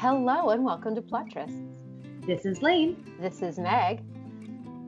[0.00, 1.76] Hello and welcome to Plot Trysts.
[2.26, 4.00] This is Lane, This is Meg.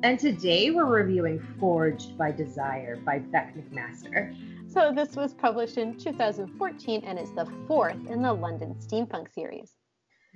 [0.03, 4.35] and today we're reviewing Forged by Desire by Bec McMaster.
[4.73, 9.75] So this was published in 2014 and it's the fourth in the London Steampunk series.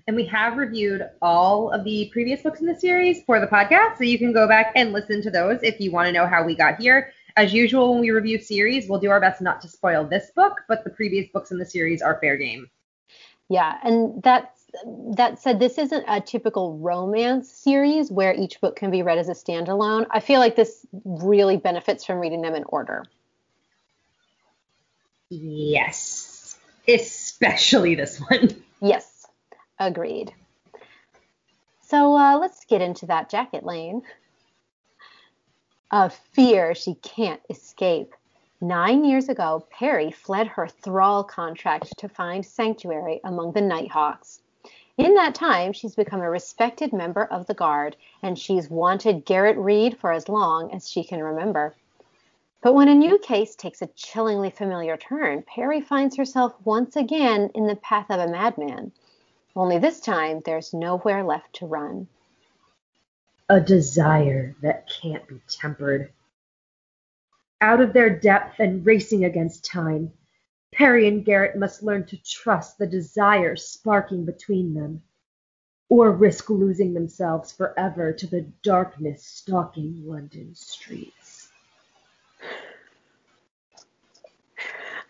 [0.08, 3.96] And we have reviewed all of the previous books in the series for the podcast,
[3.96, 6.44] so you can go back and listen to those if you want to know how
[6.44, 7.14] we got here.
[7.38, 10.60] As usual, when we review series, we'll do our best not to spoil this book,
[10.68, 12.68] but the previous books in the series are fair game.
[13.48, 14.55] Yeah, and that's
[15.16, 19.28] that said, this isn't a typical romance series where each book can be read as
[19.28, 20.06] a standalone.
[20.10, 23.04] I feel like this really benefits from reading them in order.
[25.28, 26.56] Yes,
[26.88, 28.62] especially this one.
[28.82, 29.26] Yes,
[29.78, 30.34] agreed.
[31.80, 34.02] So uh, let's get into that jacket lane.
[35.90, 38.12] A fear she can't escape.
[38.60, 44.42] Nine years ago, Perry fled her thrall contract to find sanctuary among the Nighthawks.
[44.98, 49.58] In that time, she's become a respected member of the Guard, and she's wanted Garrett
[49.58, 51.74] Reed for as long as she can remember.
[52.62, 57.50] But when a new case takes a chillingly familiar turn, Perry finds herself once again
[57.54, 58.92] in the path of a madman.
[59.54, 62.08] Only this time, there's nowhere left to run.
[63.50, 66.10] A desire that can't be tempered.
[67.60, 70.12] Out of their depth and racing against time,
[70.72, 75.02] Perry and Garrett must learn to trust the desire sparking between them,
[75.88, 81.48] or risk losing themselves forever to the darkness stalking London streets.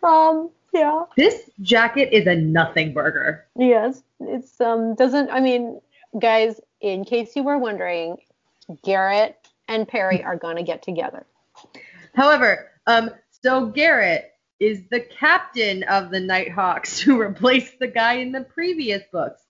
[0.03, 1.05] Um, yeah.
[1.17, 3.47] This jacket is a nothing burger.
[3.59, 4.03] Yes.
[4.21, 5.81] It's um doesn't I mean,
[6.19, 8.19] guys, in case you were wondering,
[8.85, 9.37] Garrett
[9.69, 11.27] and Perry are gonna get together.
[12.15, 18.33] However, um, so Garrett is the captain of the Nighthawks who replaced the guy in
[18.33, 19.43] the previous books.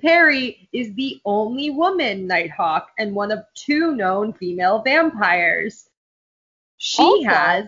[0.00, 5.88] Perry is the only woman Nighthawk and one of two known female vampires.
[6.76, 7.66] She Also- has,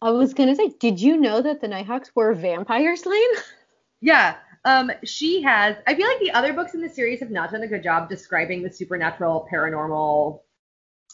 [0.00, 3.28] I was gonna say, did you know that the Nighthawks were vampires, Lane?
[4.00, 5.76] yeah, um, she has.
[5.86, 8.08] I feel like the other books in the series have not done a good job
[8.08, 10.40] describing the supernatural, paranormal,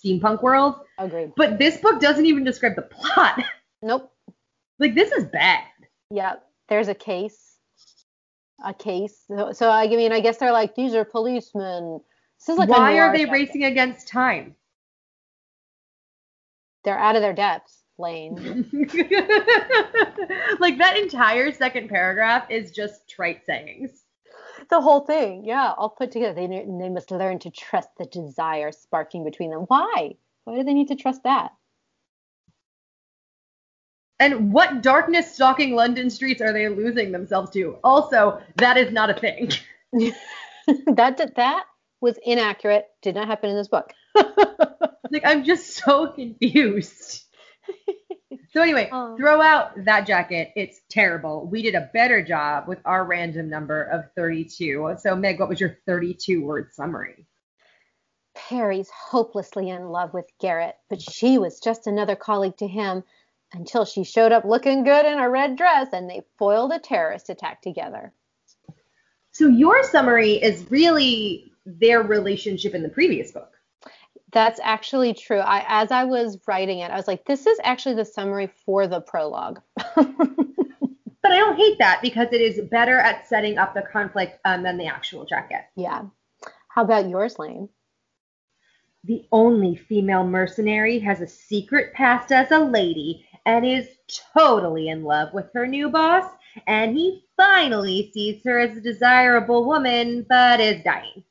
[0.03, 0.77] steampunk world.
[0.99, 1.33] Agreed.
[1.37, 3.43] But this book doesn't even describe the plot.
[3.83, 4.11] Nope.
[4.79, 5.65] Like this is bad.
[6.11, 6.35] Yeah,
[6.69, 7.59] there's a case.
[8.65, 9.25] A case.
[9.29, 12.01] So, so I mean, I guess they're like, these are policemen.
[12.39, 14.55] This is like Why are they racing against time?
[16.85, 18.37] They're out of their depths, Lane.
[20.61, 24.05] like that entire second paragraph is just trite sayings.
[24.71, 26.35] the whole thing, yeah, all put together.
[26.35, 29.63] They they must learn to trust the desire sparking between them.
[29.63, 30.17] Why?
[30.45, 31.53] Why do they need to trust that?
[34.21, 37.79] And what darkness stalking London streets are they losing themselves to?
[37.83, 39.51] Also, that is not a thing.
[40.87, 41.65] that that
[42.01, 42.87] was inaccurate.
[43.03, 43.93] Did not happen in this book.
[45.11, 47.23] Like I'm just so confused.
[48.53, 49.17] So anyway, Oh.
[49.17, 50.51] throw out that jacket.
[50.57, 51.47] It's terrible.
[51.47, 54.97] We did a better job with our random number of 32.
[54.99, 57.27] So Meg, what was your 32 word summary?
[58.35, 63.05] Perry's hopelessly in love with Garrett, but she was just another colleague to him
[63.55, 67.31] until she showed up looking good in a red dress and they foiled a terrorist
[67.31, 68.13] attack together.
[69.33, 73.53] So your summary is really their relationship in the previous book.
[74.33, 75.39] That's actually true.
[75.39, 78.87] I as I was writing it, I was like, this is actually the summary for
[78.87, 79.61] the prologue.
[81.25, 84.63] But I don't hate that because it is better at setting up the conflict um,
[84.63, 85.63] than the actual jacket.
[85.75, 86.03] yeah.
[86.69, 87.71] How about yours, Lane?
[89.05, 93.89] The only female mercenary has a secret past as a lady and is
[94.37, 96.31] totally in love with her new boss,
[96.67, 101.23] and he finally sees her as a desirable woman, but is dying.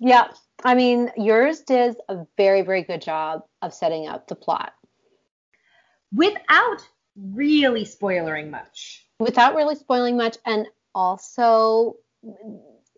[0.00, 0.28] Yeah.
[0.64, 4.72] I mean, yours does a very, very good job of setting up the plot
[6.14, 6.78] Without
[7.16, 9.06] really spoiling much.
[9.18, 10.38] without really spoiling much.
[10.46, 11.96] And also,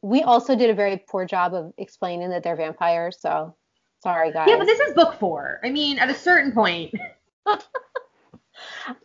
[0.07, 3.19] we also did a very poor job of explaining that they're vampires.
[3.21, 3.57] So
[4.03, 4.47] sorry, guys.
[4.49, 5.61] Yeah, but this is book four.
[5.65, 6.95] I mean, at a certain point,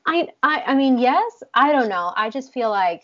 [0.05, 1.41] I, I, I mean, yes.
[1.55, 2.13] I don't know.
[2.15, 3.01] I just feel like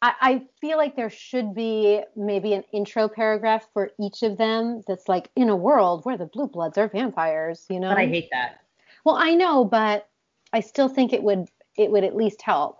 [0.00, 4.82] I, I feel like there should be maybe an intro paragraph for each of them
[4.88, 7.90] that's like in a world where the blue bloods are vampires, you know?
[7.90, 8.60] but I hate that.
[9.04, 10.08] Well, I know, but
[10.54, 12.78] I still think it would it would at least help.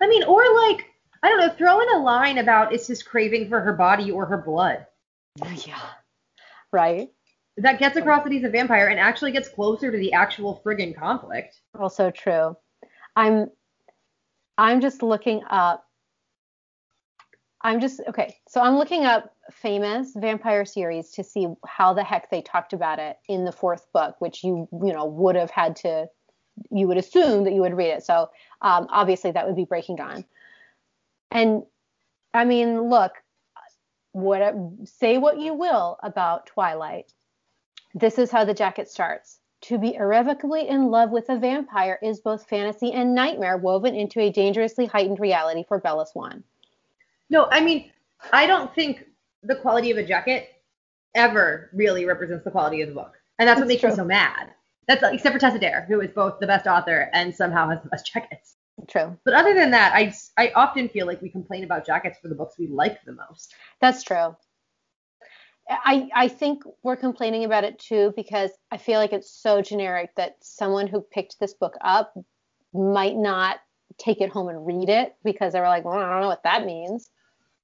[0.00, 0.86] I mean, or like,
[1.22, 4.26] I don't know, throw in a line about it's just craving for her body or
[4.26, 4.86] her blood.
[5.66, 5.80] Yeah.
[6.72, 7.08] Right?
[7.56, 10.96] That gets across that he's a vampire and actually gets closer to the actual friggin'
[10.96, 11.60] conflict.
[11.78, 12.56] Also true.
[13.16, 13.50] I'm
[14.56, 15.86] I'm just looking up
[17.62, 18.36] I'm just okay.
[18.48, 22.98] So I'm looking up famous vampire series to see how the heck they talked about
[22.98, 26.08] it in the fourth book, which you you know would have had to
[26.70, 28.02] you would assume that you would read it.
[28.02, 28.30] So
[28.62, 30.24] um, obviously that would be Breaking Dawn.
[31.30, 31.62] And
[32.34, 33.12] I mean, look,
[34.12, 34.54] what
[34.84, 37.12] say what you will about Twilight.
[37.94, 39.38] This is how the jacket starts.
[39.62, 44.20] To be irrevocably in love with a vampire is both fantasy and nightmare woven into
[44.20, 46.42] a dangerously heightened reality for Bella Swan.
[47.28, 47.90] No, I mean,
[48.32, 49.04] I don't think
[49.42, 50.62] the quality of a jacket
[51.14, 53.18] ever really represents the quality of the book.
[53.38, 53.90] And that's, that's what makes true.
[53.90, 54.52] me so mad.
[54.88, 57.88] That's except for Tessa Dare, who is both the best author and somehow has the
[57.88, 58.56] best jackets.
[58.88, 59.16] True.
[59.24, 62.34] But other than that, I I often feel like we complain about jackets for the
[62.34, 63.54] books we like the most.
[63.80, 64.36] That's true.
[65.68, 70.10] I I think we're complaining about it too because I feel like it's so generic
[70.16, 72.14] that someone who picked this book up
[72.72, 73.58] might not
[73.98, 76.44] take it home and read it because they were like, well, I don't know what
[76.44, 77.10] that means.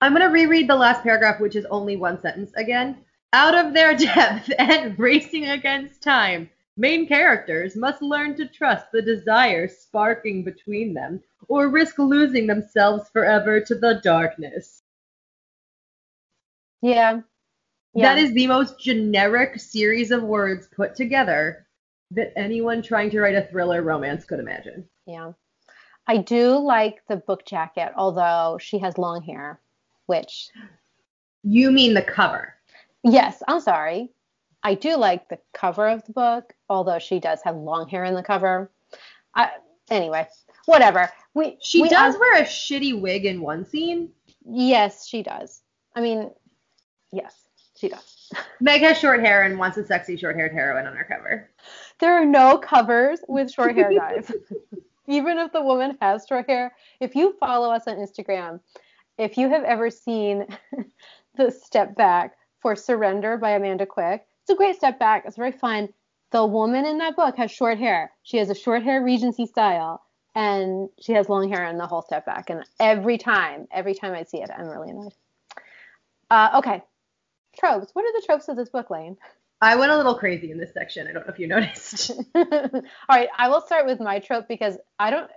[0.01, 2.99] I'm going to reread the last paragraph, which is only one sentence again.
[3.33, 9.03] Out of their depth and racing against time, main characters must learn to trust the
[9.03, 14.83] desire sparking between them or risk losing themselves forever to the darkness.
[16.83, 17.21] Yeah.
[17.95, 18.03] yeah.
[18.15, 21.67] That is the most generic series of words put together
[22.13, 24.87] that anyone trying to write a thriller romance could imagine.
[25.07, 25.33] Yeah.
[26.07, 29.61] I do like the book jacket, although she has long hair,
[30.07, 30.51] which.
[31.43, 32.55] You mean the cover?
[33.03, 34.11] Yes, I'm sorry.
[34.67, 38.15] I do like the cover of the book, although she does have long hair in
[38.15, 38.69] the cover.
[39.33, 39.51] I,
[39.91, 40.27] anyway,
[40.65, 41.09] whatever.
[41.35, 44.11] We she we, does wear a shitty wig in one scene.
[44.45, 45.63] Yes, she does.
[45.95, 46.33] I mean,
[47.13, 47.33] yes,
[47.77, 48.33] she does.
[48.61, 51.49] Meg has short hair and wants a sexy short-haired heroine on her cover.
[52.01, 54.33] There are no covers with short hair guys.
[55.07, 58.59] even if the woman has short hair, if you follow us on Instagram,
[59.17, 60.45] if you have ever seen
[61.37, 65.25] the step back for Surrender by Amanda Quick, it's a great step back.
[65.27, 65.89] It's very fun.
[66.31, 68.13] The woman in that book has short hair.
[68.23, 70.05] She has a short hair Regency style,
[70.37, 72.49] and she has long hair in the whole step back.
[72.49, 75.13] And every time, every time I see it, I'm really annoyed.
[76.31, 76.81] Uh, okay,
[77.59, 77.91] tropes.
[77.93, 79.17] What are the tropes of this book, Lane?
[79.61, 81.09] I went a little crazy in this section.
[81.09, 82.13] I don't know if you noticed.
[82.37, 85.29] All right, I will start with my trope because I don't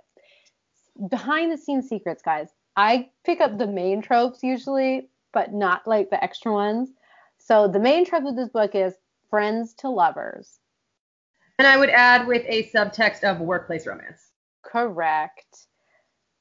[1.10, 2.48] behind the scenes secrets, guys.
[2.76, 6.90] I pick up the main tropes usually, but not like the extra ones.
[7.50, 8.94] So the main trope of this book is
[9.28, 10.60] friends to lovers.
[11.58, 14.30] And I would add with a subtext of workplace romance.
[14.62, 15.66] Correct.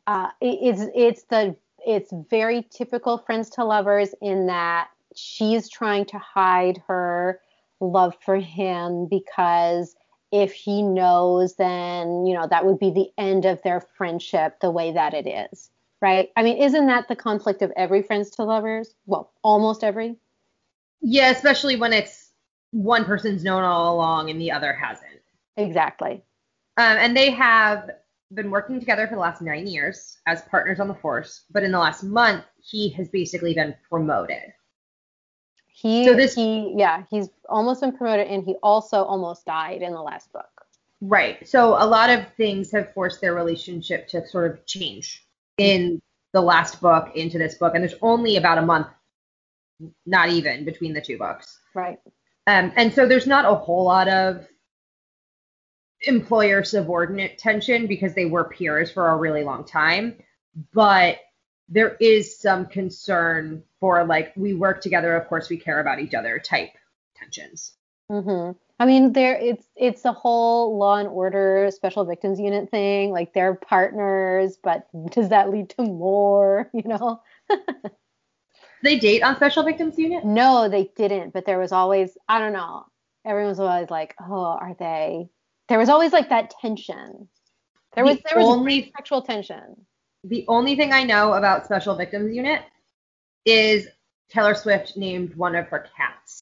[0.06, 6.06] Uh, it, it's it's the it's very typical friends to lovers in that she's trying
[6.06, 7.40] to hide her
[7.80, 9.96] love for him because
[10.32, 14.70] if he knows, then, you know, that would be the end of their friendship the
[14.70, 15.72] way that it is.
[16.02, 16.30] Right?
[16.36, 18.94] I mean, isn't that the conflict of every friends to lovers?
[19.08, 20.18] Well, almost every.
[21.02, 22.32] Yeah, especially when it's
[22.72, 25.22] one person's known all along and the other hasn't.
[25.58, 26.24] Exactly.
[26.78, 27.90] Um, and they have
[28.34, 31.72] been working together for the last nine years as partners on the force, but in
[31.72, 34.54] the last month, he has basically been promoted.
[35.68, 39.94] He so this he yeah, he's almost been promoted and he also almost died in
[39.94, 40.50] the last book.
[41.02, 41.48] Right.
[41.48, 45.26] So a lot of things have forced their relationship to sort of change
[45.58, 46.02] in
[46.34, 48.88] the last book into this book and there's only about a month
[50.06, 51.60] not even between the two books.
[51.74, 52.00] Right.
[52.48, 54.48] Um, and so there's not a whole lot of
[56.04, 60.16] employer subordinate tension because they were peers for a really long time.
[60.74, 61.20] But
[61.68, 66.14] there is some concern for like we work together, of course we care about each
[66.14, 66.72] other type
[67.16, 67.74] tensions.
[68.12, 68.58] Mm-hmm.
[68.80, 73.12] I mean, there it's it's a whole Law and Order Special Victims Unit thing.
[73.12, 76.70] Like they're partners, but does that lead to more?
[76.74, 77.22] You know.
[78.84, 80.26] they date on Special Victims Unit?
[80.26, 81.34] No, they didn't.
[81.34, 82.86] But there was always I don't know.
[83.26, 85.30] Everyone was always like, oh, are they?
[85.68, 87.28] There was always like that tension.
[87.96, 89.86] There was the there was only sexual tension
[90.24, 92.64] the only thing I know about Special Victims Unit
[93.46, 93.88] is
[94.30, 96.42] Taylor Swift named one of her cats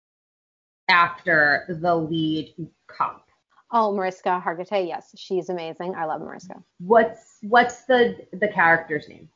[0.89, 2.53] after the lead
[2.87, 3.27] cop.
[3.71, 5.93] Oh, Mariska Hargitay, yes, she's amazing.
[5.95, 6.63] I love Mariska.
[6.79, 9.29] What's what's the the character's name?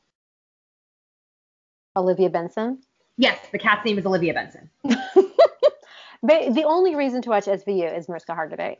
[1.96, 2.80] Olivia Benson.
[3.22, 4.68] Yes, the cat's name is Olivia Benson.
[4.82, 8.78] the only reason to watch SVU is Mariska Hargitay.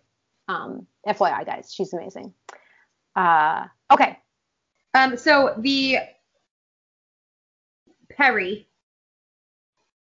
[0.48, 2.34] Um, FYI, guys, she's amazing.
[3.14, 4.18] Uh, okay,
[4.94, 5.98] um, so the
[8.10, 8.66] Perry,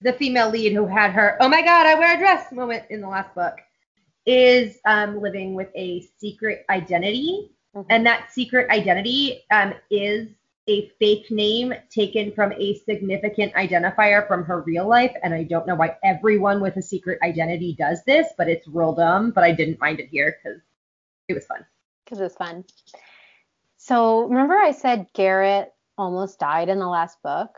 [0.01, 3.01] the female lead who had her "Oh my God, I wear a dress" moment in
[3.01, 3.59] the last book,
[4.25, 7.85] is um, living with a secret identity, mm-hmm.
[7.91, 10.27] and that secret identity um, is
[10.67, 15.13] a fake name taken from a significant identifier from her real life.
[15.21, 18.93] And I don't know why everyone with a secret identity does this, but it's real
[18.93, 19.31] dumb.
[19.31, 20.61] But I didn't mind it here because
[21.27, 21.65] it was fun.
[22.05, 22.63] Because it was fun.
[23.77, 27.49] So remember I said Garrett almost died in the last book?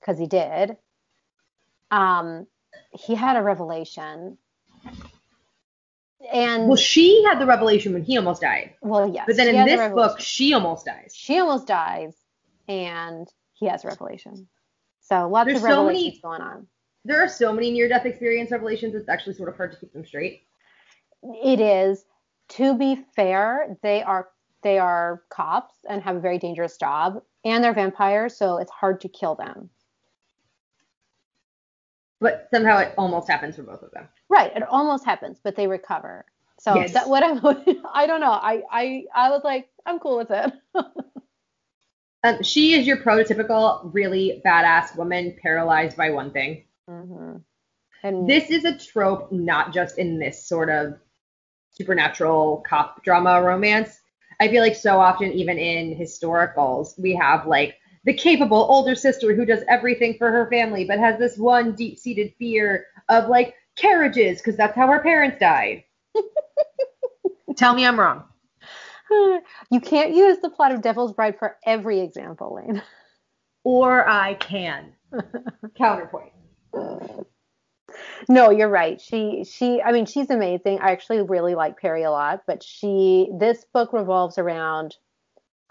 [0.00, 0.76] Because he did.
[1.90, 2.46] Um,
[2.92, 4.36] he had a revelation.
[6.32, 8.74] And Well, she had the revelation when he almost died.
[8.82, 9.24] well, yes.
[9.26, 11.12] But then in the this book, she almost dies.
[11.14, 12.14] she almost dies,
[12.66, 14.48] and he has a revelation.
[15.00, 16.66] So lots There's of so many- revelations going on.
[17.04, 19.92] There are so many near death experience revelations, it's actually sort of hard to keep
[19.92, 20.42] them straight.
[21.22, 22.04] It is.
[22.50, 24.28] To be fair, they are
[24.62, 29.00] they are cops and have a very dangerous job, and they're vampires, so it's hard
[29.02, 29.70] to kill them.
[32.20, 34.08] But somehow it almost happens for both of them.
[34.28, 36.24] Right, it almost happens, but they recover.
[36.58, 36.92] So Yes.
[36.94, 37.38] that what I'm,
[37.94, 38.32] I don't know.
[38.32, 40.52] I I I was like, I'm cool with it.
[42.24, 46.64] Um, she is your prototypical really badass woman paralyzed by one thing.
[46.88, 47.36] hmm
[48.02, 50.94] And This is a trope not just in this sort of
[51.70, 54.00] supernatural cop drama romance.
[54.40, 57.76] I feel like so often, even in historicals, we have like
[58.08, 61.98] the capable older sister who does everything for her family, but has this one deep
[61.98, 65.84] seated fear of like carriages because that's how her parents died.
[67.56, 68.24] Tell me I'm wrong.
[69.10, 72.82] you can't use the plot of Devil's Bride for every example, Lane.
[73.64, 74.94] Or I can.
[75.76, 76.32] Counterpoint.
[78.26, 78.98] No, you're right.
[78.98, 80.78] She she I mean she's amazing.
[80.78, 84.96] I actually really like Perry a lot, but she this book revolves around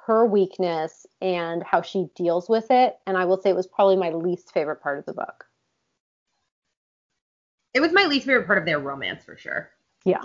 [0.07, 3.97] her weakness and how she deals with it, and I will say it was probably
[3.97, 5.45] my least favorite part of the book.
[7.73, 9.69] It was my least favorite part of their romance for sure.
[10.05, 10.23] Yeah.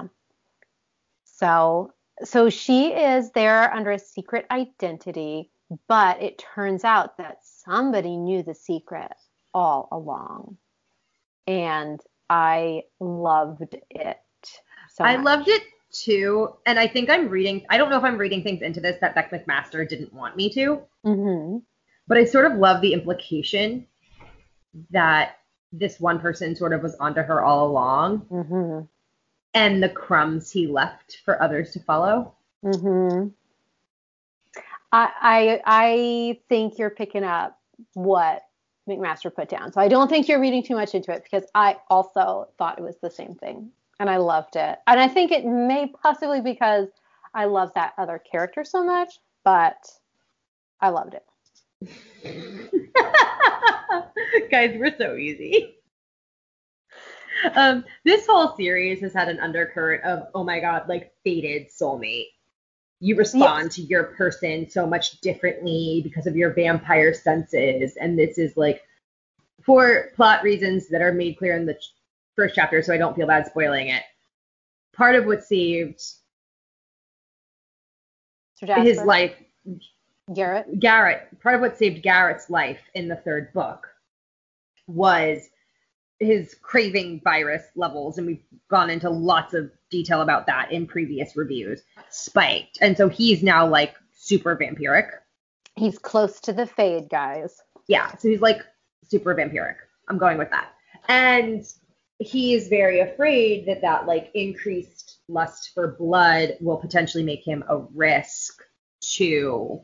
[1.25, 5.51] So so she is there under a secret identity,
[5.89, 9.13] but it turns out that somebody knew the secret
[9.53, 10.59] all along.
[11.49, 14.21] And I loved it.
[14.91, 15.25] So I much.
[15.25, 15.63] loved it
[15.93, 17.65] too, and I think I'm reading.
[17.71, 20.51] I don't know if I'm reading things into this that Bec McMaster didn't want me
[20.51, 21.59] to, hmm
[22.09, 23.87] but I sort of love the implication
[24.91, 25.39] that
[25.73, 28.81] this one person sort of was onto her all along, hmm
[29.55, 32.35] and the crumbs he left for others to follow.
[32.63, 33.29] hmm
[34.93, 37.59] I, I I think you're picking up
[37.95, 38.43] what
[38.89, 39.73] McMaster put down.
[39.73, 42.83] So I don't think you're reading too much into it because I also thought it
[42.83, 43.71] was the same thing
[44.03, 44.81] and I loved it.
[44.89, 46.89] And I think it may possibly because
[47.35, 49.77] I love that other character so much, but
[50.81, 51.25] I loved it.
[54.51, 55.77] Guys, we're so easy.
[57.55, 62.27] Um, this whole series has had an undercurrent of, oh my god, like fated soulmate.
[62.99, 68.37] You respond to your person so much differently because of your vampire senses, and this
[68.37, 68.83] is like
[69.65, 71.79] for plot reasons that are made clear in the
[72.37, 74.03] first chapter, so I don't feel bad spoiling it.
[74.95, 76.03] Part of what saved
[78.61, 79.35] his life
[80.33, 80.79] Garrett.
[80.79, 83.89] Garrett, part of what saved Garrett's life in the third book
[84.87, 85.49] was
[86.21, 91.37] his craving virus levels, and we've gone into lots of detail about that in previous
[91.37, 92.79] reviews, spiked.
[92.81, 95.09] And so he's now like super vampiric.
[95.75, 97.61] He's close to the fade, guys.
[97.89, 98.63] Yeah, so he's like
[99.05, 99.77] super vampiric.
[100.09, 100.73] I'm going with that.
[101.09, 101.67] And
[102.23, 107.65] he is very afraid that that like increased lust for blood will potentially make him
[107.69, 108.63] a risk
[109.01, 109.83] to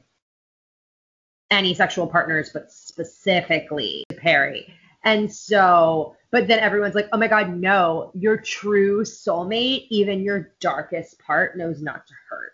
[1.50, 4.72] any sexual partners, but specifically Perry.
[5.04, 10.52] And so, but then everyone's like, oh my God, no, your true soulmate, even your
[10.60, 12.52] darkest part, knows not to hurt.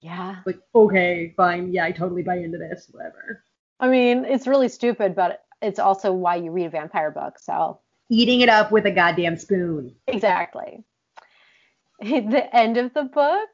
[0.00, 0.36] Yeah.
[0.46, 1.72] Like, okay, fine.
[1.72, 3.42] Yeah, I totally buy into this, whatever.
[3.80, 7.38] I mean, it's really stupid, but it's also why you read a vampire book.
[7.38, 9.94] So Eating it up with a goddamn spoon.
[10.06, 10.84] Exactly.
[12.00, 13.48] The end of the book,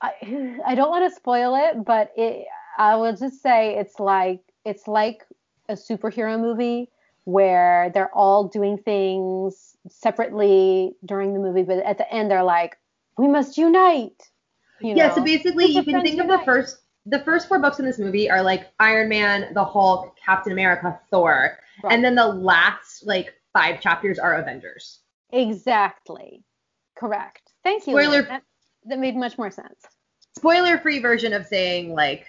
[0.00, 2.46] I, I don't want to spoil it, but it,
[2.78, 5.26] I will just say it's like it's like
[5.68, 6.88] a superhero movie
[7.24, 12.78] where they're all doing things separately during the movie, but at the end they're like,
[13.18, 14.30] "We must unite."
[14.80, 15.16] You yeah, know?
[15.16, 18.30] so basically you can think of the first the first four books in this movie
[18.30, 21.92] are like Iron Man, the Hulk, Captain America, Thor, Right.
[21.92, 25.00] and then the last like five chapters are Avengers.
[25.32, 26.42] exactly
[26.96, 27.52] correct.
[27.64, 27.92] Thank you.
[27.94, 28.42] Spoiler- That,
[28.86, 29.84] that made much more sense.
[30.36, 32.26] Spoiler free version of saying like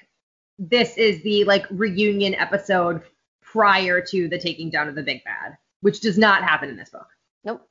[0.59, 3.01] this is the like reunion episode
[3.41, 6.89] prior to the taking down of the big bad, which does not happen in this
[6.89, 7.07] book.
[7.43, 7.67] Nope.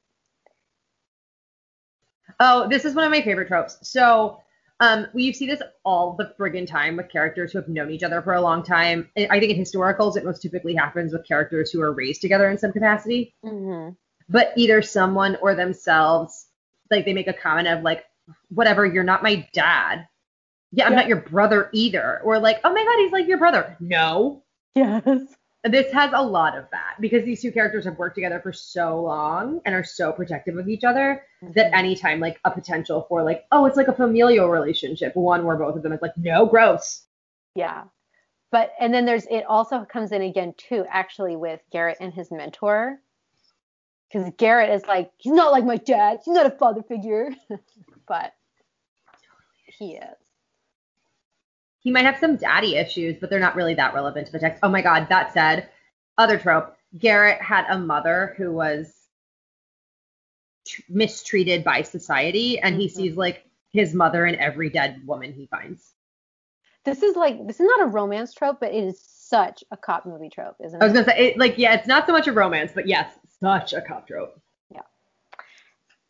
[2.39, 3.79] Oh, this is one of my favorite tropes.
[3.83, 4.41] So
[4.81, 8.23] Um, we see this all the friggin' time with characters who have known each other
[8.23, 9.11] for a long time.
[9.17, 12.57] I think in historicals, it most typically happens with characters who are raised together in
[12.57, 13.35] some capacity.
[13.45, 13.91] Mm-hmm.
[14.31, 16.47] But either someone or themselves,
[16.91, 18.05] like they make a comment of like,
[18.49, 20.07] whatever, you're not my dad.
[20.73, 20.99] Yeah, I'm Yeah.
[21.01, 22.21] not your brother either.
[22.25, 23.77] Or like, oh my god, he's like your brother.
[23.81, 24.45] No.
[24.75, 25.05] Yes.
[25.65, 29.03] This has a lot of that because these two characters have worked together for so
[29.03, 31.23] long and are so protective of each other
[31.55, 31.79] that mhm.
[31.79, 35.77] anytime like a potential for like, oh, it's like a familial relationship, one where both
[35.77, 37.05] of them is like, no, gross.
[37.55, 37.85] Yeah.
[38.51, 42.31] But and then there's it also comes in again too, actually with Garrett and his
[42.31, 42.99] mentor.
[44.11, 47.31] Because Garrett is like, he's not like my dad, he's not a father figure.
[48.09, 48.33] but
[49.79, 50.17] he is.
[51.81, 54.61] He might have some daddy issues, but they're not really that relevant to the text.
[54.63, 55.69] Oh my god, that said,
[56.19, 56.77] other trope.
[56.99, 58.93] Garrett had a mother who was
[60.65, 62.91] t- mistreated by society, and he Mhm.
[62.93, 65.95] sees like his mother in every dead woman he finds.
[66.85, 70.05] This is like this is not a romance trope, but it is such a cop
[70.07, 70.83] movie trope, isn't it?
[70.83, 73.19] I was gonna say, it, like, yeah, it's not so much a romance, but yes,
[73.41, 74.39] such a cop trope.
[74.71, 74.83] Yeah.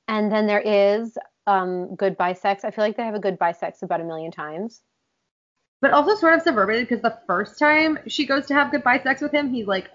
[0.09, 2.65] And then there is um good bisex.
[2.65, 4.83] I feel like they have a good bisex about a million times.
[5.81, 9.21] But also sort of subverted because the first time she goes to have goodbye sex
[9.23, 9.89] with him, he's like,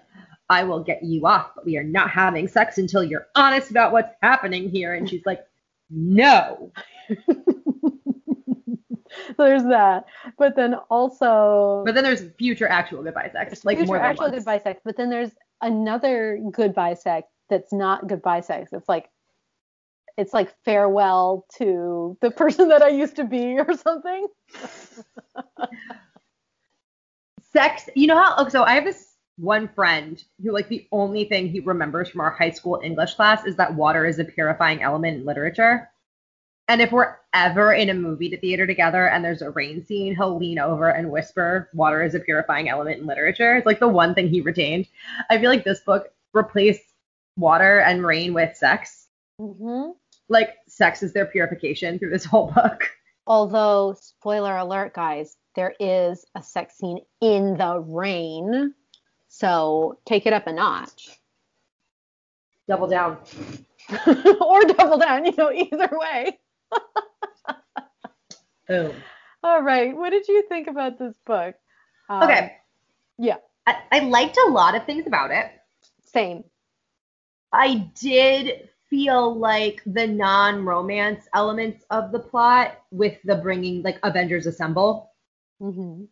[0.48, 3.92] I will get you off, but we are not having sex until you're honest about
[3.92, 4.94] what's happening here.
[4.94, 5.44] And she's like,
[5.90, 6.72] no.
[9.38, 10.04] There's that.
[10.38, 14.26] But then also But then there's future actual goodbye sex, like future more than actual
[14.26, 14.36] once.
[14.36, 14.80] goodbye sex.
[14.84, 15.30] But then there's
[15.62, 18.72] another goodbye sex that's not goodbye sex.
[18.72, 19.08] It's like
[20.16, 24.26] it's like farewell to the person that I used to be or something.
[27.52, 28.36] Sex, you know how?
[28.42, 32.20] Okay, so I have this one friend who, like, the only thing he remembers from
[32.20, 35.90] our high school English class is that water is a purifying element in literature.
[36.68, 40.16] And if we're ever in a movie to theater together and there's a rain scene,
[40.16, 43.56] he'll lean over and whisper, Water is a purifying element in literature.
[43.56, 44.88] It's like the one thing he retained.
[45.30, 46.82] I feel like this book replaced
[47.36, 49.06] water and rain with sex.
[49.38, 49.90] hmm
[50.28, 52.90] Like, sex is their purification through this whole book.
[53.26, 58.74] Although, spoiler alert, guys, there is a sex scene in the rain.
[59.28, 61.18] So take it up a notch.
[62.68, 63.18] Double down.
[64.40, 66.38] or double down, you know, either way.
[68.68, 68.92] Boom.
[69.42, 69.96] All right.
[69.96, 71.54] What did you think about this book?
[72.08, 72.52] Um, Okay.
[73.18, 73.36] Yeah,
[73.66, 75.46] I, I liked a lot of things about it.
[76.04, 76.44] same.
[77.52, 84.46] I did feel like the non-romance elements of the plot with the bringing like Avengers
[84.46, 85.12] Assemble,
[85.60, 86.04] hmm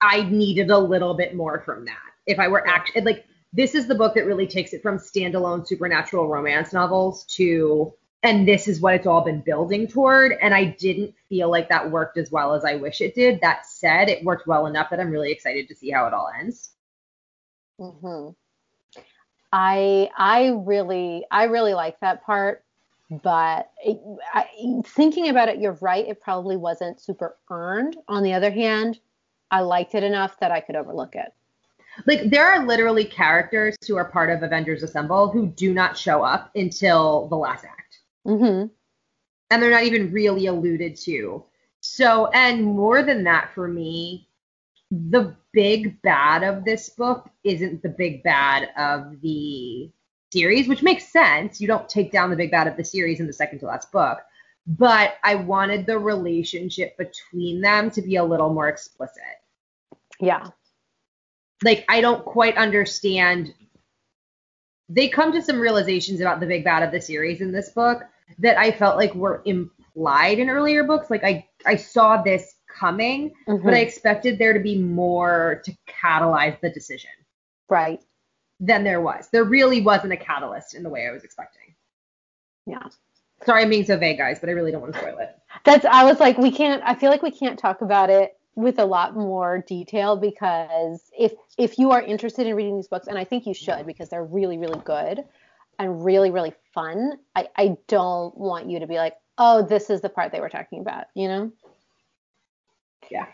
[0.00, 1.98] I needed a little bit more from that.
[2.26, 5.66] If I were actually like this is the book that really takes it from standalone
[5.66, 10.64] supernatural romance novels to and this is what it's all been building toward and I
[10.64, 13.40] didn't feel like that worked as well as I wish it did.
[13.40, 16.30] That said, it worked well enough that I'm really excited to see how it all
[16.38, 16.70] ends.
[17.78, 18.34] hmm
[19.56, 22.64] I I really I really like that part,
[23.22, 24.00] but it,
[24.34, 24.48] I,
[24.84, 26.04] thinking about it, you're right.
[26.08, 27.96] It probably wasn't super earned.
[28.08, 28.98] On the other hand,
[29.52, 31.32] I liked it enough that I could overlook it.
[32.04, 36.24] Like there are literally characters who are part of Avengers Assemble who do not show
[36.24, 38.00] up until the last act.
[38.24, 38.64] hmm
[39.50, 41.44] And they're not even really alluded to.
[41.78, 44.26] So, and more than that for me,
[45.10, 49.90] the big bad of this book isn't the big bad of the
[50.32, 51.60] series, which makes sense.
[51.60, 53.92] You don't take down the big bad of the series in the second to last
[53.92, 54.18] book.
[54.66, 59.22] But I wanted the relationship between them to be a little more explicit.
[60.20, 60.48] Yeah.
[61.64, 63.54] like I don't quite understand.
[64.88, 68.02] They come to some realizations about the big bad of the series in this book
[68.38, 71.10] that I felt like were implied in earlier books.
[71.10, 73.62] Like I I saw this coming, Mhm.
[73.64, 77.10] but I expected there to be more to catalyze the decision
[77.68, 78.02] right.
[78.60, 79.28] than there was.
[79.30, 81.74] There really wasn't a catalyst in the way I was expecting.
[82.66, 82.88] Yeah.
[83.44, 85.38] Sorry I'm being so vague, guys, but I really don't want to spoil it.
[85.64, 88.78] That's I was like we can't I feel like we can't talk about it with
[88.78, 93.18] a lot more detail because if if you are interested in reading these books and
[93.18, 95.24] I think you should because they're really really good
[95.78, 100.00] and really really fun, I I don't want you to be like, "Oh, this is
[100.00, 101.52] the part they were talking about," you know?
[103.10, 103.26] Yeah.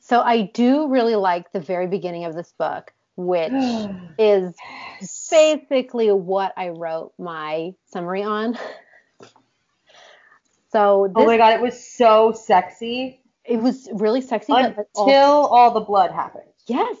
[0.00, 3.52] So I do really like the very beginning of this book, which
[4.18, 4.54] is
[5.30, 8.58] basically what I wrote my summary on.
[10.72, 15.12] So this, oh my god, it was so sexy it was really sexy, until also-
[15.12, 16.44] all the blood happened.
[16.66, 16.96] yes,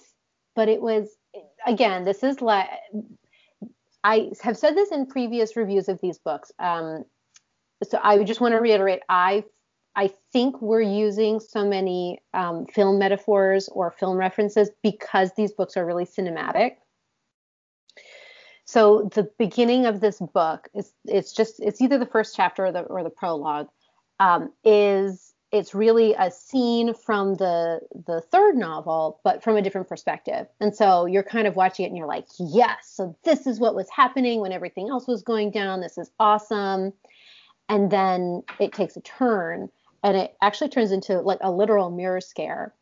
[0.54, 1.08] but it was
[1.66, 2.04] again.
[2.04, 2.68] This is like
[4.04, 6.52] I have said this in previous reviews of these books.
[6.58, 7.04] Um,
[7.82, 9.00] so I just want to reiterate.
[9.08, 9.44] I
[9.96, 15.74] I think we're using so many um, film metaphors or film references because these books
[15.76, 16.72] are really cinematic.
[18.66, 22.72] So the beginning of this book is it's just it's either the first chapter or
[22.72, 23.68] the or the prologue
[24.20, 29.88] um, is it's really a scene from the the third novel but from a different
[29.88, 30.46] perspective.
[30.60, 33.76] And so you're kind of watching it and you're like yes so this is what
[33.76, 35.80] was happening when everything else was going down.
[35.80, 36.92] This is awesome.
[37.68, 39.70] And then it takes a turn
[40.06, 42.72] and it actually turns into like a literal mirror scare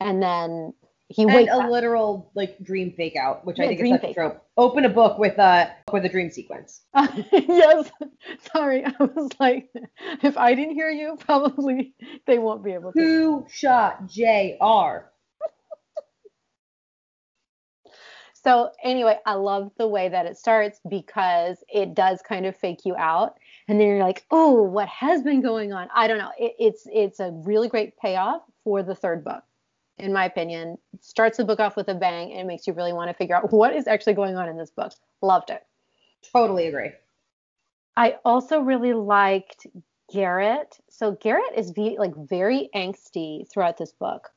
[0.00, 0.72] and then
[1.08, 1.70] he and a up.
[1.70, 4.42] literal like dream fake out, which I Yeah, think is such a trope.
[4.56, 6.80] Open a book with a with a dream sequence.
[6.94, 7.90] Uh, yes
[8.52, 9.68] sorry i was like
[10.22, 11.94] if i didn't hear you probably
[12.26, 15.10] they won't be able to Who shot J.R.?
[18.44, 22.80] So anyway, I love the way that it starts because it does kind of fake
[22.84, 25.88] you out, and then you're like, oh, what has been going on?
[25.94, 26.32] I don't know.
[26.38, 29.42] It, it's it's a really great payoff for the third book,
[29.98, 30.78] in my opinion.
[30.92, 33.14] It starts the book off with a bang and it makes you really want to
[33.14, 34.92] figure out what is actually going on in this book.
[35.22, 35.62] Loved it.
[36.32, 36.92] Totally agree.
[37.96, 39.66] I also really liked
[40.12, 40.78] Garrett.
[40.90, 44.30] So Garrett is ve- like very angsty throughout this book.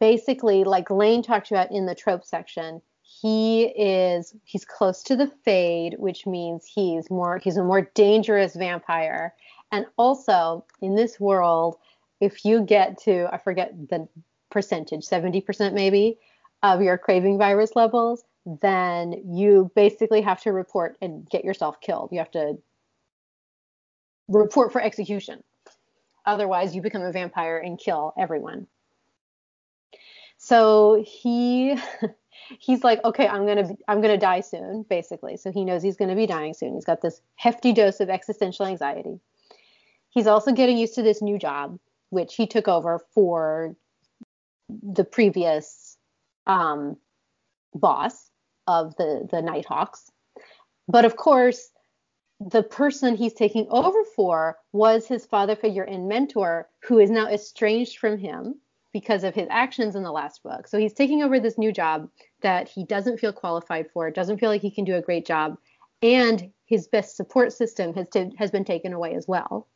[0.00, 2.82] Basically, like Lane talked about in the trope section,
[3.20, 8.54] he is he's close to the fade, which means he's more he's a more dangerous
[8.54, 9.34] vampire.
[9.72, 11.76] And also in this world,
[12.20, 14.08] if you get to I forget the
[14.50, 16.18] percentage, 70% maybe
[16.62, 22.10] of your craving virus levels, then you basically have to report and get yourself killed.
[22.12, 22.58] You have to
[24.28, 25.42] report for execution.
[26.24, 28.66] Otherwise, you become a vampire and kill everyone.
[30.38, 31.76] So he
[32.58, 35.36] he's like, okay, I'm gonna I'm gonna die soon, basically.
[35.36, 36.74] So he knows he's gonna be dying soon.
[36.74, 39.20] He's got this hefty dose of existential anxiety.
[40.10, 41.78] He's also getting used to this new job,
[42.10, 43.76] which he took over for
[44.68, 45.96] the previous
[46.46, 46.96] um,
[47.74, 48.30] boss
[48.66, 50.10] of the the Nighthawks.
[50.88, 51.70] But of course,
[52.40, 57.28] the person he's taking over for was his father figure and mentor, who is now
[57.28, 58.60] estranged from him
[58.98, 60.66] because of his actions in the last book.
[60.66, 62.08] So he's taking over this new job
[62.42, 65.56] that he doesn't feel qualified for, doesn't feel like he can do a great job,
[66.02, 69.68] and his best support system has ta- has been taken away as well.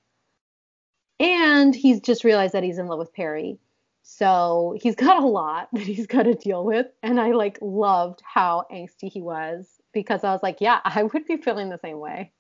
[1.20, 3.60] And he's just realized that he's in love with Perry.
[4.02, 6.86] So he's got a lot that he's got to deal with.
[7.04, 11.26] And I like loved how angsty he was because I was like, yeah, I would
[11.26, 12.32] be feeling the same way.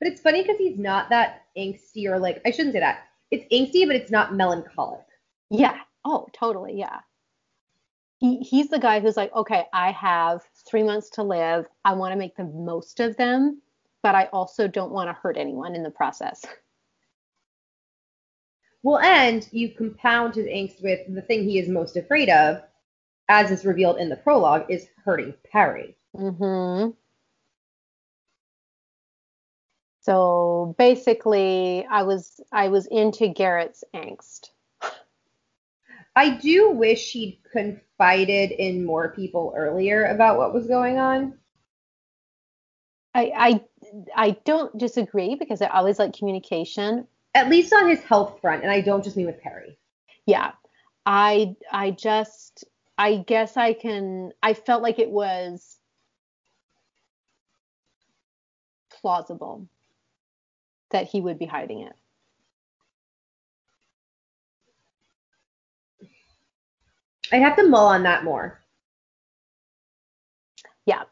[0.00, 3.04] But it's funny because he's not that angsty or like I shouldn't say that.
[3.30, 5.06] It's angsty, but it's not melancholic.
[5.50, 5.78] Yeah.
[6.04, 6.78] Oh, totally.
[6.78, 7.00] Yeah.
[8.18, 11.66] He he's the guy who's like, okay, I have three months to live.
[11.84, 13.60] I want to make the most of them,
[14.02, 16.44] but I also don't want to hurt anyone in the process.
[18.82, 22.62] Well, and you compound his angst with the thing he is most afraid of,
[23.28, 25.96] as is revealed in the prologue, is hurting Perry.
[26.16, 26.90] Mm-hmm.
[30.00, 34.50] So basically, I was I was into Garrett's angst.
[36.16, 41.34] I do wish he'd confided in more people earlier about what was going on.
[43.14, 43.64] I I
[44.14, 47.06] I don't disagree because I always like communication.
[47.34, 49.78] At least on his health front, and I don't just mean with Perry.
[50.24, 50.52] Yeah.
[51.04, 52.64] I I just
[52.96, 55.76] I guess I can I felt like it was
[59.00, 59.68] plausible
[60.90, 61.92] that he would be hiding it.
[67.32, 68.60] I'd have to mull on that more.
[70.86, 71.04] Yeah.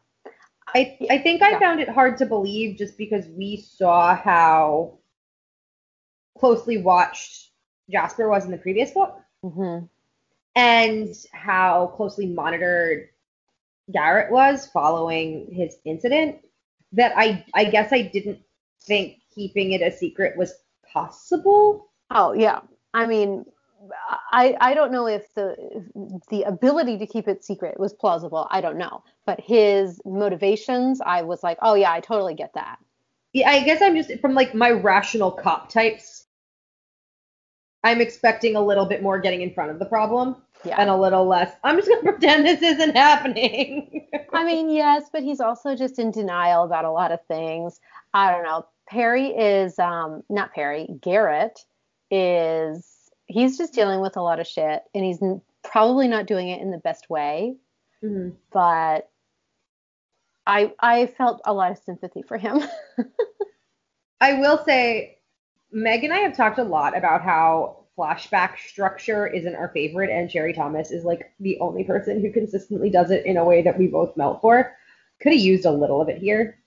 [0.73, 1.59] I I think I Yeah.
[1.59, 4.99] found it hard to believe just because we saw how
[6.37, 7.51] closely watched
[7.89, 9.79] Jasper was in the previous book hmm
[10.55, 13.09] and how closely monitored
[13.91, 16.37] Garrett was following his incident
[16.93, 18.39] that I I guess I didn't
[18.81, 20.53] think keeping it a secret was
[20.91, 21.91] possible.
[22.09, 22.61] Oh yeah.
[22.93, 23.45] I mean,
[24.31, 25.55] I I don't know if the
[25.95, 28.47] if the ability to keep it secret was plausible.
[28.51, 32.77] I don't know, but his motivations, I was like, oh yeah, I totally get that.
[33.33, 36.25] Yeah, I guess I'm just from like my rational cop types.
[37.83, 40.75] I'm expecting a little bit more getting in front of the problem Yeah.
[40.79, 41.53] and a little less.
[41.63, 44.07] I'm just gonna pretend this isn't happening.
[44.33, 47.79] I mean, yes, but he's also just in denial about a lot of things.
[48.13, 48.65] I don't know.
[48.87, 51.59] Perry is um not Perry, Garrett
[52.11, 52.94] is
[53.27, 56.61] he's just dealing with a lot of shit and he's n- probably not doing it
[56.61, 57.57] in the best way,
[58.03, 58.35] Mhm.
[58.51, 59.09] but
[60.47, 62.61] I I felt a lot of sympathy for him.
[64.21, 65.17] I will say
[65.71, 70.29] Meg and I have talked a lot about how flashback structure isn't our favorite, and
[70.31, 73.77] Sherry Thomas is like the only person who consistently does it in a way that
[73.77, 74.75] we both melt for.
[75.21, 76.59] Could have used a little of it here.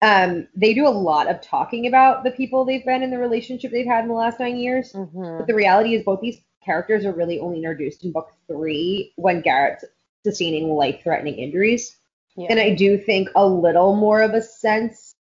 [0.00, 3.72] Um, they do a lot of talking about the people they've been in the relationship
[3.72, 4.92] they've had in the last nine years.
[4.92, 5.38] Mm-hmm.
[5.38, 9.40] But the reality is both these characters are really only introduced in book three when
[9.40, 9.84] Garrett's
[10.24, 11.96] sustaining life-threatening injuries.
[12.36, 12.48] Yeah.
[12.50, 15.16] And I do think a little more of a sense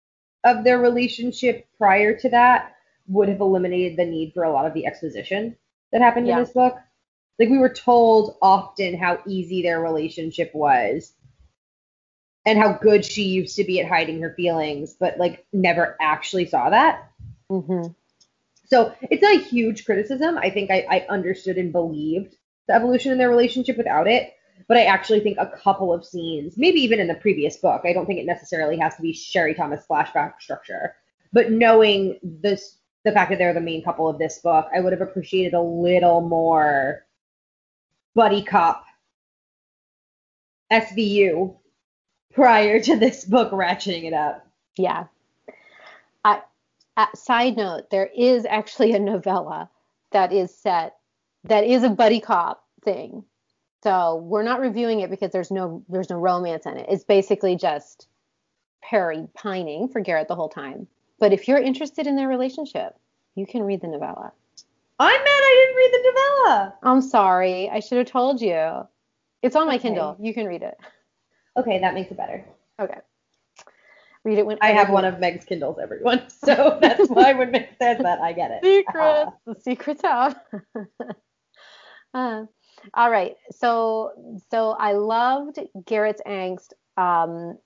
[0.43, 2.75] of their relationship prior to that
[3.07, 5.55] would have eliminated the need for a lot of the exposition
[5.91, 6.33] that happened Yeah.
[6.37, 6.75] in this book.
[7.39, 11.13] Like we were told often how easy their relationship was
[12.45, 16.45] and how good she used to be at hiding her feelings, but like never actually
[16.45, 17.09] saw that.
[17.49, 17.87] hmm
[18.65, 20.37] So it's not a huge criticism.
[20.37, 22.35] I think I, I understood and believed
[22.67, 24.33] the evolution in their relationship without it.
[24.67, 27.93] But I actually think a couple of scenes, maybe even in the previous book, I
[27.93, 30.95] don't think it necessarily has to be Sherry Thomas flashback structure.
[31.33, 34.93] But knowing this, the fact that they're the main couple of this book, I would
[34.93, 37.05] have appreciated a little more
[38.15, 38.85] buddy cop
[40.71, 41.57] SVU
[42.35, 44.45] prior to this book ratcheting it up.
[44.77, 45.05] Yeah.
[46.23, 46.41] I,
[46.97, 49.69] uh, side note, there is actually a novella
[50.11, 50.97] that is set
[51.45, 53.23] that is a buddy cop thing.
[53.83, 56.87] So we're not reviewing it because there's no there's no romance in it.
[56.89, 58.07] It's basically just
[58.81, 60.87] Perry pining for Garrett the whole time.
[61.19, 62.97] But if you're interested in their relationship,
[63.35, 64.31] you can read the novella.
[64.99, 66.73] I'm mad I didn't read the novella.
[66.83, 68.87] I'm sorry, I should have told you.
[69.41, 69.89] It's on my Okay.
[69.89, 70.17] Kindle.
[70.19, 70.77] You can read it.
[71.57, 72.43] Okay, that makes it better.
[72.79, 72.99] Okay.
[74.23, 76.23] Read it when I have one of Meg's Kindles, everyone.
[76.29, 78.63] So that's why when Meg says that, I get it.
[78.63, 79.31] secrets.
[79.45, 80.35] the secret's out.
[82.13, 82.45] Uh,
[82.93, 83.35] all right.
[83.51, 86.73] So so I loved Garrett's angst.
[86.97, 87.57] Um,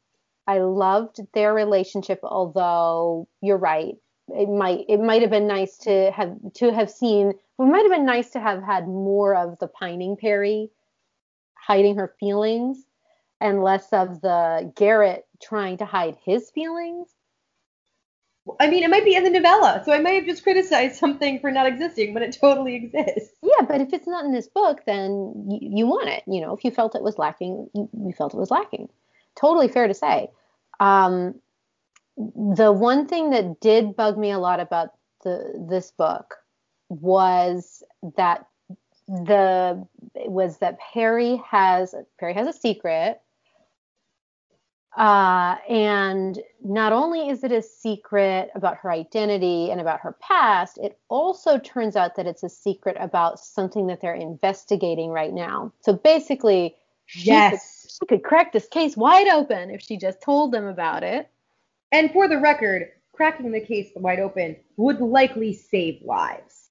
[0.47, 3.95] I loved their relationship, although you're right.
[4.27, 7.29] It might it might have been nice to have to have seen.
[7.29, 10.69] It might have been nice to have had more of the pining Perry
[11.53, 12.85] hiding her feelings
[13.41, 17.07] and less of the Garrett trying to hide his feelings.
[18.59, 21.39] I mean, it might be in the novella, so I might have just criticized something
[21.39, 23.35] for not existing when it totally exists.
[23.43, 26.23] Yeah, but if it's not in this book, then you, you want it.
[26.27, 28.89] You know, if you felt it was lacking, you, you felt it was lacking.
[29.35, 30.31] Totally fair to say.
[30.79, 31.35] Um,
[32.17, 36.35] the one thing that did bug me a lot about the this book
[36.89, 37.83] was
[38.17, 38.45] that
[39.07, 43.21] the was that Perry has Perry has a secret.
[44.97, 50.77] Uh, and not only is it a secret about her identity and about her past,
[50.79, 55.71] it also turns out that it's a secret about something that they're investigating right now.
[55.81, 56.75] So basically,
[57.05, 57.97] she, could, Yes.
[57.99, 61.29] she could crack this case wide open if she just told them about it.
[61.91, 66.69] And for the record, cracking the case wide open would likely save lives.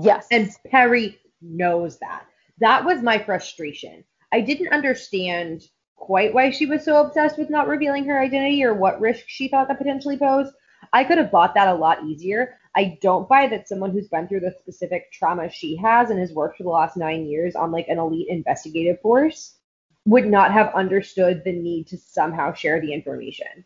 [0.00, 0.26] Yes.
[0.30, 2.26] And Perry knows that.
[2.58, 4.04] That was my frustration.
[4.32, 5.62] I didn't understand
[6.02, 9.46] quite why she was so obsessed with not revealing her identity or what risk she
[9.46, 10.52] thought that potentially posed.
[10.92, 12.58] I could have bought that a lot easier.
[12.74, 16.32] I don't buy that someone who's been through the specific trauma she has and has
[16.32, 19.58] worked for the last nine years on like an elite investigative force
[20.04, 23.64] would not have understood the need to somehow share the information.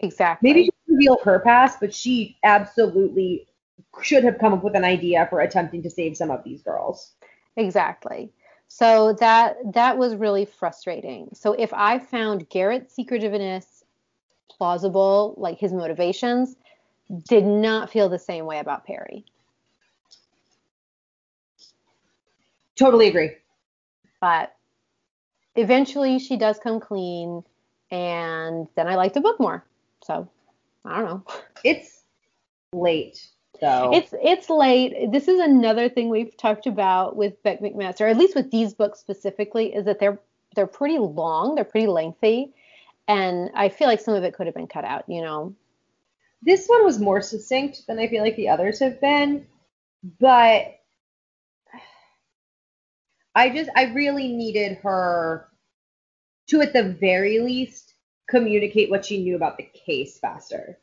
[0.00, 0.46] exactly.
[0.46, 3.48] Maybe she didn't reveal her past, but she absolutely
[4.02, 7.14] should have come up with an idea for attempting to save some of these girls.
[7.56, 8.30] Exactly.
[8.68, 11.30] So that that was really frustrating.
[11.32, 13.84] So if I found Garrett's secretiveness
[14.50, 16.56] plausible, like his motivations,
[17.28, 19.24] did not feel the same way about Perry.
[22.76, 23.32] Totally agree.
[24.20, 24.54] But
[25.56, 27.42] eventually she does come clean
[27.90, 29.64] and then I like the book more.
[30.04, 30.28] So
[30.84, 31.24] I don't know.
[31.64, 32.04] It's
[32.72, 33.28] late
[33.60, 33.90] though.
[33.94, 35.10] It's it's late.
[35.12, 38.74] This is another thing we've talked about with Bec McMaster, or at least with these
[38.74, 40.18] books specifically, is that they're
[40.54, 42.54] they're pretty long, they're pretty lengthy,
[43.06, 45.04] and I feel like some of it could have been cut out.
[45.08, 45.54] You know,
[46.42, 49.46] this one was more succinct than I feel like the others have been,
[50.18, 50.78] but
[53.34, 55.48] I just I really needed her
[56.48, 57.94] to at the very least
[58.28, 60.78] communicate what she knew about the case faster.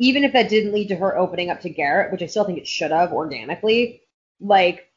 [0.00, 2.58] Even if that didn't lead to her opening up to Garrett, which I still think
[2.58, 4.02] it should have organically,
[4.40, 4.88] like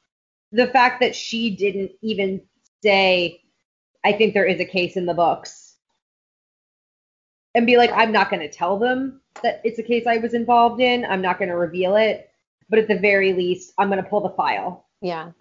[0.51, 2.41] the fact that she didn't even
[2.81, 3.41] say,
[4.03, 5.75] I think there is a case in the books
[7.53, 10.33] and be like, I'm not going to tell them that it's a case I was
[10.33, 11.05] involved in.
[11.05, 12.29] I'm not going to reveal it.
[12.69, 14.85] But at the very least, I'm going to pull the file.
[15.01, 15.31] yeah.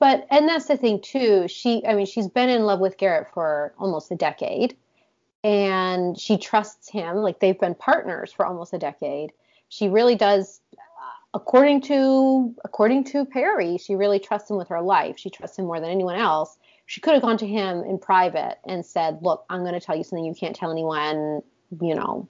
[0.00, 1.48] But and that's the thing too.
[1.48, 4.76] She, I mean, she's been in love with Garrett for almost a decade,
[5.48, 7.16] and she trusts him.
[7.16, 9.32] Like they've been partners for almost a decade.
[9.70, 10.60] she really does
[11.32, 15.18] according to according to Perry, she really trusts him with her life.
[15.18, 16.58] She trusts him more than anyone else.
[16.84, 19.96] She could have gone to him in private and said, "Look, I'm going to tell
[19.96, 21.42] you something you can't tell anyone."
[21.80, 22.28] You know.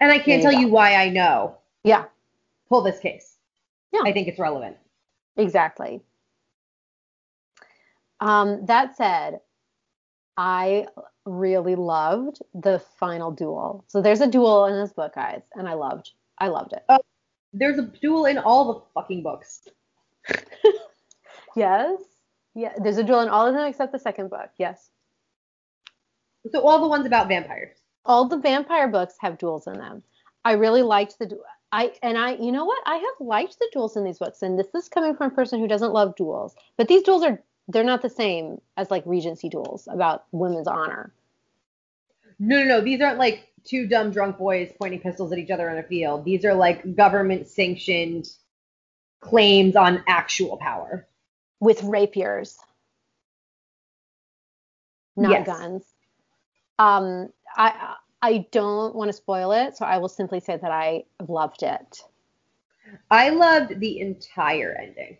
[0.00, 1.56] And I can't tell you, you why I know.
[1.82, 2.04] Yeah.
[2.68, 3.36] Pull this case.
[3.92, 4.02] Yeah.
[4.04, 4.76] I think it's relevant.
[5.36, 6.00] Exactly.
[8.20, 9.40] Um, that said,
[10.36, 10.86] I
[11.24, 13.84] really loved the final duel.
[13.88, 16.84] So there's a duel in this book, guys, and I loved I loved it.
[16.88, 16.98] Oh,
[17.52, 19.66] there's a duel in all the fucking books.
[21.56, 22.00] yes.
[22.54, 24.50] Yeah, there's a duel in all of them except the second book.
[24.58, 24.90] Yes.
[26.50, 27.76] So all the ones about vampires.
[28.04, 30.02] All the vampire books have duels in them.
[30.44, 31.42] I really liked the duel.
[31.72, 32.82] I and I you know what?
[32.86, 35.58] I have liked the duels in these books and this is coming from a person
[35.58, 36.54] who doesn't love duels.
[36.76, 41.12] But these duels are they're not the same as like regency duels about women's honor.
[42.38, 42.80] No, no, no.
[42.80, 46.24] These aren't like two dumb drunk boys pointing pistols at each other in a field.
[46.24, 48.28] These are like government sanctioned
[49.20, 51.06] claims on actual power
[51.60, 52.56] with rapiers,
[55.16, 55.46] not yes.
[55.46, 55.82] guns.
[56.78, 61.04] Um, I I don't want to spoil it, so I will simply say that I
[61.26, 62.02] loved it.
[63.10, 65.18] I loved the entire ending.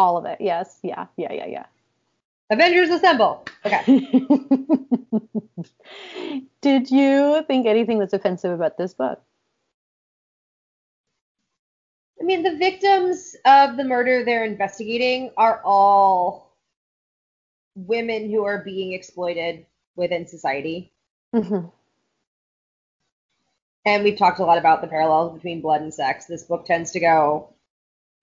[0.00, 0.38] All of it.
[0.40, 0.78] Yes.
[0.82, 1.08] Yeah.
[1.18, 1.30] Yeah.
[1.30, 1.46] Yeah.
[1.46, 1.66] Yeah.
[2.48, 3.44] Avengers Assemble.
[3.66, 3.82] Okay.
[6.62, 9.20] Did you think anything was offensive about this book?
[12.18, 16.56] I mean, the victims of the murder they're investigating are all
[17.74, 20.92] women who are being exploited within society.
[21.34, 21.66] Mm-hmm.
[23.84, 26.24] And we've talked a lot about the parallels between blood and sex.
[26.24, 27.50] This book tends to go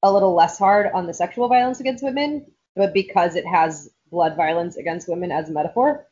[0.04, 4.36] a little less hard on the sexual violence against women, but because it has blood
[4.36, 6.06] violence against women as a metaphor.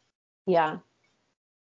[0.46, 0.78] Yeah.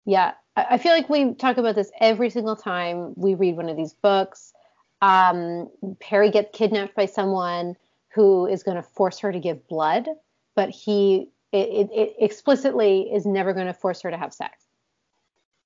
[0.06, 0.34] Yeah.
[0.56, 3.94] I feel like we talk about this every single time we read one of these
[3.94, 4.54] books.
[5.02, 7.76] Um, Perry gets kidnapped by someone
[8.14, 10.08] who is going to force her to give blood,
[10.56, 14.66] but he it, it, it explicitly is never going to force her to have sex.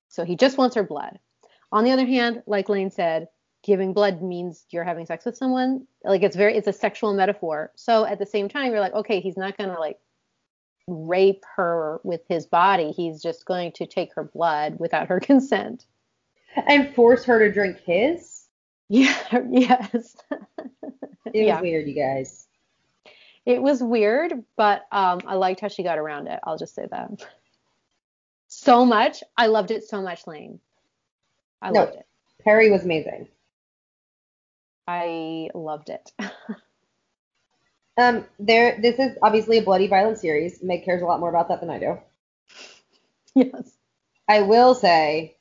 [0.08, 1.18] So he just wants her blood.
[1.72, 3.28] On the other hand, like Lane said,
[3.66, 5.86] giving blood means you're having sex with someone.
[6.04, 7.72] Like it's very it's a sexual metaphor.
[7.74, 9.98] So at the same time, you're like, okay, he's not going to like
[10.86, 12.92] rape her with his body.
[12.92, 15.84] He's just going to take her blood without her consent.
[16.54, 18.44] And force her to drink his?
[18.88, 19.18] Yeah,
[19.50, 20.16] yes.
[21.34, 22.46] it was weird, you guys.
[23.44, 26.40] It was weird, but um, I liked how she got around it.
[26.44, 27.10] I'll just say that.
[28.48, 29.22] So much.
[29.36, 30.60] I loved it so much, Lane.
[31.60, 32.06] I no, loved it.
[32.42, 33.28] Perry was amazing.
[34.86, 36.12] I loved it.
[37.98, 38.78] Um, there.
[38.80, 40.62] This is obviously a bloody violent series.
[40.62, 41.98] Meg cares a lot more about that than I do.
[43.34, 43.72] Yes.
[44.28, 45.36] I will say,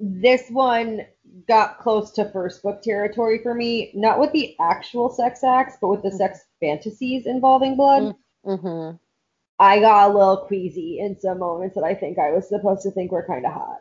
[0.00, 1.06] this one
[1.46, 3.92] got close to first book territory for me.
[3.94, 8.16] Not with the actual sex acts, but with the sex fantasies involving blood.
[8.44, 8.96] Mm-hmm.
[9.60, 12.90] I got a little queasy in some moments that I think I was supposed to
[12.90, 13.78] think were kind of hot.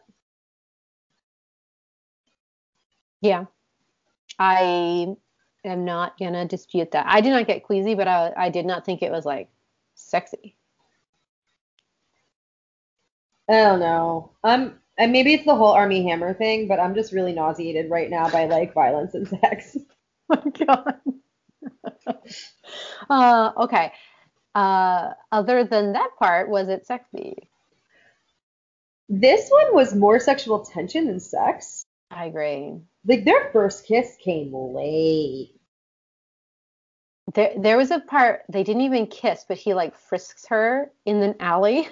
[3.21, 3.45] Yeah.
[4.39, 5.15] I
[5.63, 7.05] am not gonna dispute that.
[7.07, 9.49] I did not get queasy, but I, I did not think it was like
[9.95, 10.55] sexy.
[13.49, 14.31] I don't know.
[14.43, 18.09] I'm and maybe it's the whole Armie Hammer thing, but I'm just really nauseated right
[18.09, 19.77] now by like violence and sex.
[20.29, 21.01] oh my god.
[23.09, 23.93] uh, okay.
[24.55, 27.49] Uh, other than that part, was it sexy?
[29.07, 31.85] This one was more sexual tension than sex.
[32.09, 32.81] I agree.
[33.07, 35.53] Like their first kiss came late.
[37.33, 41.21] There, there was a part they didn't even kiss, but he like frisks her in
[41.23, 41.87] an alley.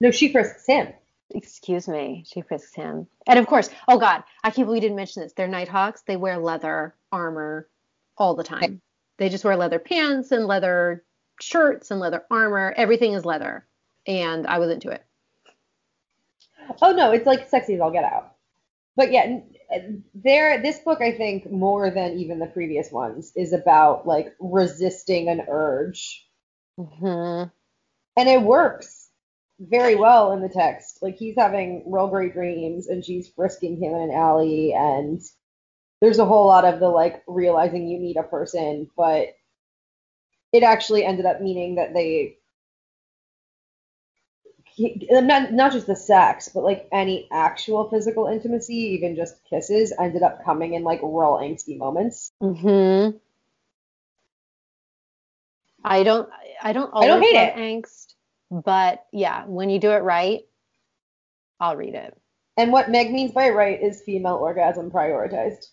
[0.00, 0.92] No, she frisks him.
[1.30, 3.06] Excuse me, she frisks him.
[3.26, 5.32] And of course, oh god, I can't believe we didn't mention this.
[5.32, 6.02] They're Nighthawks.
[6.02, 7.68] They wear leather armor
[8.16, 8.62] all the time.
[8.62, 8.78] Okay.
[9.18, 11.04] They just wear leather pants and leather
[11.40, 12.74] shirts and leather armor.
[12.76, 13.66] Everything is leather,
[14.06, 15.04] and I was into it.
[16.82, 18.35] Oh no, it's like sexy as all get out.
[18.96, 19.40] But yeah,
[20.14, 25.28] there this book I think more than even the previous ones is about like resisting
[25.28, 26.26] an urge.
[26.78, 27.50] Mm-hmm.
[28.18, 29.10] And it works
[29.60, 30.98] very well in the text.
[31.02, 35.20] Like he's having real great dreams and she's frisking him in an alley and
[36.00, 39.28] there's a whole lot of the like realizing you need a person, but
[40.52, 42.36] it actually ended up meaning that they
[44.78, 50.22] not not just the sex, but like any actual physical intimacy, even just kisses, ended
[50.22, 52.32] up coming in like real angsty moments.
[52.40, 53.10] Hmm.
[55.82, 56.28] I don't.
[56.62, 57.56] I don't always I don't hate it.
[57.56, 58.14] angst,
[58.50, 60.42] but yeah, when you do it right,
[61.60, 62.16] I'll read it.
[62.56, 65.66] And what Meg means by right is female orgasm prioritized.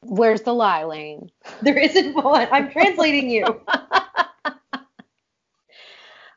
[0.00, 1.30] Where's the lie, Lane?
[1.62, 2.48] There isn't one.
[2.50, 3.44] I'm translating you.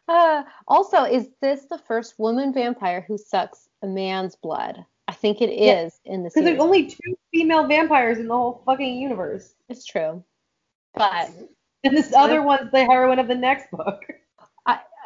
[0.07, 4.85] Uh, also, is this the first woman vampire who sucks a man's blood?
[5.07, 6.13] I think it is Yeah.
[6.13, 9.55] in the Because there's only two female vampires in the whole fucking universe.
[9.69, 10.23] It's true.
[10.93, 11.29] But
[11.83, 14.03] And this other one's the heroine of the next book.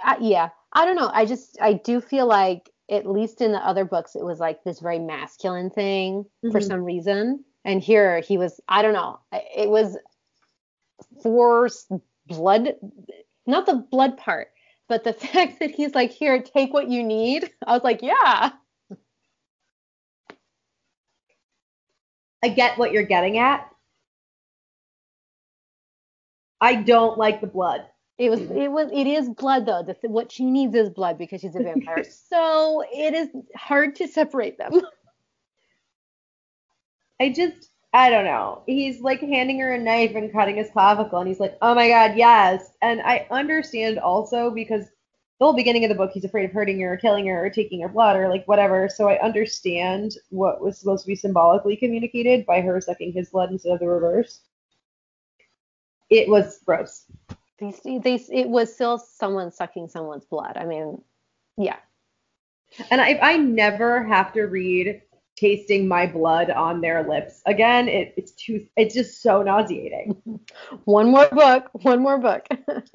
[0.01, 1.11] I, yeah, I don't know.
[1.13, 4.63] I just I do feel like at least in the other books it was like
[4.63, 6.67] this very masculine thing for Mhm.
[6.67, 8.61] some reason, and here he was.
[8.69, 9.19] I don't know.
[9.33, 9.97] It was
[11.21, 11.67] for
[12.27, 12.75] blood,
[13.45, 14.51] not the blood part,
[14.89, 17.49] but the fact that he's like, here, take what you need.
[17.65, 18.51] I was like, yeah,
[22.43, 23.69] I get what you're getting at.
[26.61, 27.85] I don't like the blood.
[28.17, 29.83] it was it was it is blood though.
[29.83, 32.03] The, what she needs is blood because she's a vampire.
[32.29, 34.81] so it is hard to separate them.
[37.21, 38.61] I just, I don't know.
[38.67, 41.87] He's like handing her a knife and cutting his clavicle, and he's like, oh my
[41.87, 42.71] god, yes.
[42.81, 44.85] And I understand also because
[45.39, 47.49] the whole beginning of the book, he's afraid of hurting her or killing her or
[47.49, 48.89] taking her blood or like whatever.
[48.89, 53.49] So I understand what was supposed to be symbolically communicated by her sucking his blood
[53.49, 54.41] instead of the reverse.
[56.09, 57.05] It was gross.
[57.59, 60.57] They, they, it was still someone sucking someone's blood.
[60.57, 61.01] I mean,
[61.57, 61.77] yeah.
[62.91, 65.01] And if I never have to read
[65.39, 70.15] tasting my blood on their lips again, it, it's too, it's just so nauseating.
[70.85, 71.69] One more book.
[71.73, 72.47] One more book.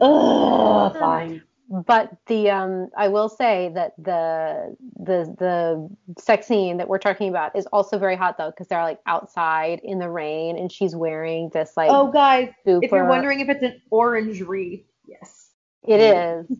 [0.00, 1.42] Ugh, fine.
[1.68, 5.88] but the um, I will say that the the the
[6.20, 9.80] sex scene that we're talking about is also very hot though because they're like outside
[9.84, 13.62] in the rain and she's wearing this like Oh, guys, if you're wondering if it's
[13.62, 15.50] an orange wreath yes.
[15.86, 16.58] It is.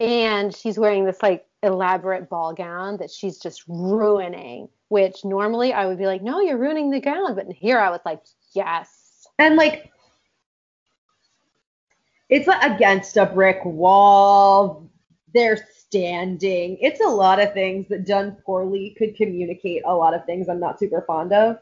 [0.00, 5.86] And she's wearing this like elaborate ball gown that she's just ruining, which normally I
[5.86, 7.34] would be like, no, you're ruining the gown.
[7.34, 8.22] But here I was like,
[8.54, 9.26] yes.
[9.38, 9.90] And like,
[12.28, 14.88] it's like against a brick wall.
[15.34, 16.78] They're standing.
[16.80, 20.60] It's a lot of things that done poorly could communicate a lot of things I'm
[20.60, 21.58] not super fond of.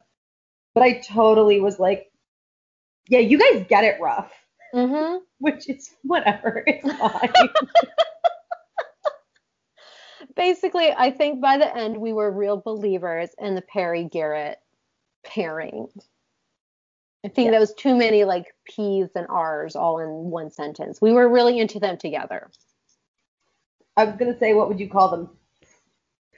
[0.74, 2.11] But I totally was like,
[3.09, 4.32] yeah, you guys get it rough,
[4.72, 6.62] hmm which is whatever.
[6.66, 7.32] It's fine.
[10.41, 14.59] Basically, I think by the end we were real believers in the Perry Garrett
[15.22, 15.86] pairing.
[17.22, 17.51] I think Yeah.
[17.51, 20.99] that was too many like P's and R's all in one sentence.
[21.03, 22.51] We were really into them together.
[23.99, 25.28] I was gonna say, what would you call them?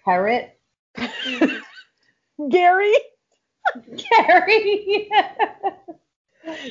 [0.04, 0.58] Parrot?
[2.48, 2.94] Gary?
[3.96, 5.08] Carrie.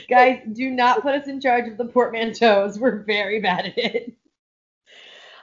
[0.10, 2.78] Guys, do not put us in charge of the portmanteaus.
[2.78, 4.14] We're very bad at it.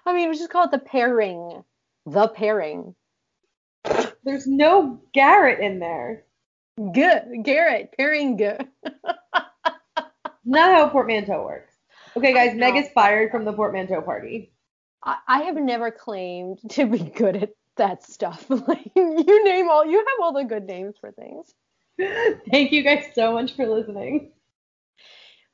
[0.04, 1.64] I mean, we just call it the pairing.
[2.10, 2.94] The pairing.
[4.24, 6.24] There's no Garrett in there.
[6.76, 7.44] Good.
[7.44, 8.66] Garrett, pairing good.
[10.44, 11.74] Not how a portmanteau works.
[12.16, 14.52] Okay, guys, Meg is fired from the portmanteau party.
[15.02, 18.46] I, I have never claimed to be good at that stuff.
[18.48, 21.52] like you name all you have all the good names for things.
[22.50, 24.32] Thank you guys so much for listening.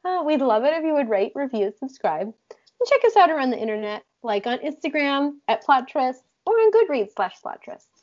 [0.05, 3.50] Uh, we'd love it if you would rate, review, subscribe, and check us out around
[3.50, 7.93] the internet, like on Instagram at Plottress or on Goodreads slash Plottress.